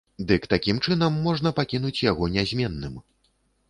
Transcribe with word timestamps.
Дык 0.29 0.47
такім 0.53 0.79
чынам 0.85 1.21
можна 1.27 1.53
пакінуць 1.61 1.95
яго 2.11 2.33
нязменным. 2.41 3.03